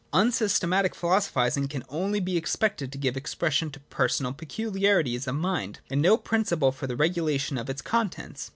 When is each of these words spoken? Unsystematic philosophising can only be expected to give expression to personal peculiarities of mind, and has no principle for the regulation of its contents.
Unsystematic 0.13 0.95
philosophising 0.95 1.67
can 1.67 1.83
only 1.87 2.19
be 2.19 2.35
expected 2.35 2.91
to 2.91 2.97
give 2.97 3.15
expression 3.15 3.69
to 3.69 3.79
personal 3.81 4.33
peculiarities 4.33 5.27
of 5.27 5.35
mind, 5.35 5.79
and 5.91 5.99
has 6.03 6.09
no 6.11 6.17
principle 6.17 6.71
for 6.71 6.87
the 6.87 6.95
regulation 6.95 7.55
of 7.55 7.69
its 7.69 7.83
contents. 7.83 8.49